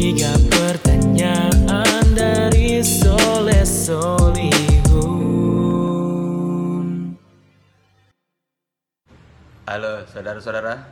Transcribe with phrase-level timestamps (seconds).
[0.00, 5.12] Tiga pertanyaan dari Sole Solihun.
[9.68, 10.88] Halo saudara-saudara.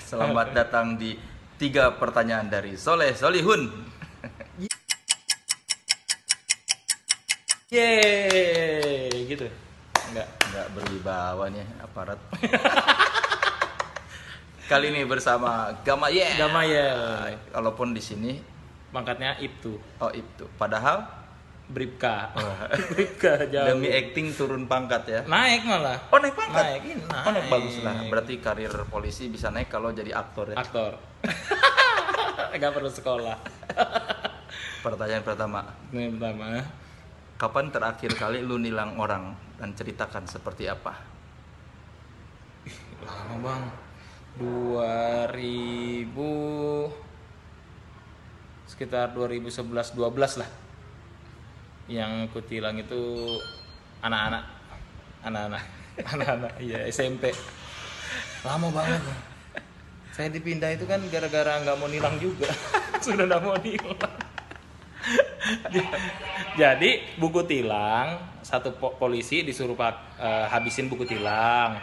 [0.00, 0.56] Selamat Halo.
[0.56, 1.20] datang di
[1.60, 3.68] Tiga pertanyaan dari Soleh Solihun.
[7.68, 9.44] Yeay gitu.
[10.08, 12.16] Enggak, enggak berwibawa nih aparat.
[14.66, 16.98] Kali ini bersama Gama Ye Gamayel.
[17.54, 18.34] Walaupun di sini
[18.90, 19.78] Pangkatnya Ibtu.
[20.02, 21.06] Oh itu Padahal
[21.70, 22.34] Bribka.
[22.90, 23.66] Bribka jauh.
[23.74, 25.98] demi acting turun pangkat ya Naik malah.
[26.10, 26.62] Oh naik pangkat?
[26.66, 27.52] Naik, ini Oh naik naik.
[27.54, 30.98] bagus lah Berarti karir polisi bisa naik kalau jadi aktor ya Aktor.
[32.54, 33.38] Enggak perlu sekolah.
[34.86, 35.62] Pertanyaan pertama
[35.94, 36.46] Ini pertama.
[37.38, 39.30] Kapan terakhir kali lu nilang orang
[39.62, 40.90] dan ceritakan seperti apa?
[43.06, 43.62] Lama bang.
[44.36, 46.12] 2000
[48.68, 50.50] sekitar 2011 12 lah.
[51.88, 53.00] Yang ku tilang itu
[54.04, 54.44] anak-anak
[55.24, 55.64] anak-anak
[56.12, 57.32] anak-anak iya SMP.
[58.44, 59.00] Lama banget.
[59.00, 59.20] Bang.
[60.12, 62.48] Saya dipindah itu kan gara-gara nggak mau nilang juga.
[63.04, 64.12] Sudah nggak mau nilang.
[66.60, 71.80] Jadi buku tilang satu po- polisi disuruh pak eh, habisin buku tilang.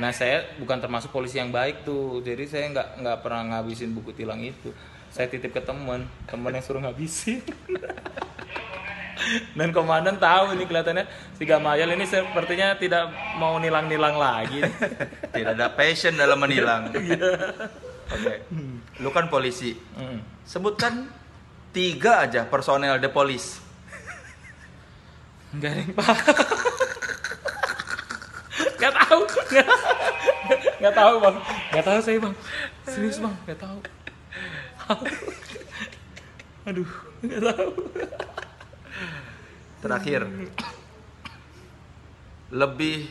[0.00, 4.16] Nah saya bukan termasuk polisi yang baik tuh, jadi saya nggak nggak pernah ngabisin buku
[4.16, 4.72] tilang itu.
[5.12, 7.44] Saya titip ke teman, teman yang suruh ngabisin.
[9.52, 11.04] Dan komandan tahu ini kelihatannya
[11.36, 14.64] si Gamayel ini sepertinya tidak mau nilang-nilang lagi.
[15.36, 16.88] Tidak ada passion dalam menilang.
[18.16, 18.34] Oke.
[18.98, 19.76] Lu kan polisi.
[19.94, 20.24] Hmm.
[20.42, 21.06] Sebutkan
[21.70, 23.60] tiga aja personel The Police.
[25.52, 26.69] Enggak ada yang paham.
[28.80, 29.22] Enggak tahu.
[30.80, 31.36] Enggak tahu, Bang.
[31.68, 32.34] Enggak tahu saya, Bang.
[32.88, 33.36] Serius, Bang.
[33.44, 33.78] Enggak tahu.
[36.64, 36.88] Aduh,
[37.20, 37.70] enggak tahu.
[39.84, 40.20] Terakhir.
[42.48, 43.04] Lebih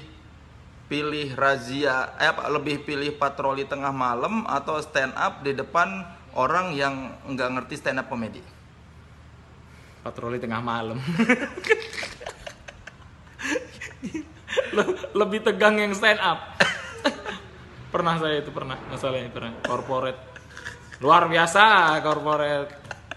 [0.89, 6.01] pilih razia eh apa lebih pilih patroli tengah malam atau stand up di depan
[6.33, 8.41] orang yang nggak ngerti stand up komedi.
[10.01, 10.97] Patroli tengah malam.
[14.79, 16.55] Le- Lebih tegang yang stand up.
[17.93, 18.79] pernah saya itu pernah.
[18.87, 19.51] Masalahnya pernah.
[19.61, 20.19] Corporate.
[20.99, 22.71] Luar biasa corporate.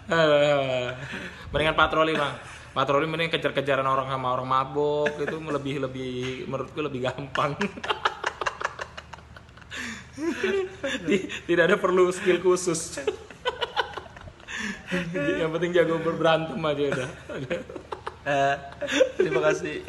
[1.55, 2.35] Mendingan patroli bang.
[2.73, 6.13] Patroli mending kejar-kejaran orang sama orang mabok itu lebih lebih
[6.49, 7.53] menurutku lebih gampang.
[11.09, 12.97] Ti- tidak ada perlu skill khusus.
[15.13, 17.09] Yang penting jago berberantem aja udah.
[18.23, 18.57] Eh,
[19.19, 19.85] terima kasih.